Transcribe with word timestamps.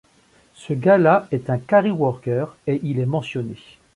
Ce 0.55 0.73
gars 0.73 0.97
la 0.97 1.27
est 1.29 1.51
un 1.51 1.59
Quarry 1.59 1.91
worker 1.91 2.57
et 2.65 2.79
il 2.81 2.97
est 2.97 3.05
mentionné. 3.05 3.57